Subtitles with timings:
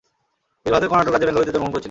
[0.61, 1.79] তিনি ভারতের কর্ণাটক রাজ্যের বেঙ্গালুরুতে জন্মগ্রহণ করেছিলেন।